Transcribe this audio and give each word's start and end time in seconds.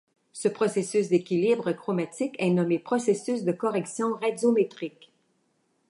Ce 0.33 0.47
processus 0.47 1.09
d'équilibre 1.09 1.73
chromatique 1.73 2.35
est 2.39 2.49
nommé 2.49 2.79
processus 2.79 3.43
de 3.43 3.51
correction 3.51 4.15
radiométrique. 4.15 5.13